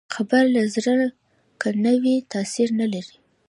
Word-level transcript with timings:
خبره 0.15 0.47
له 0.55 0.61
زړه 0.75 0.95
که 1.61 1.69
نه 1.83 1.93
وي، 2.01 2.15
تاثیر 2.33 2.69
نه 2.79 2.87
لري 2.93 3.15